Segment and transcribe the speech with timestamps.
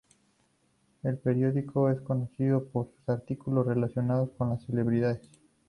[1.03, 5.29] El periódico es conocido por sus artículos relacionados con las celebridades.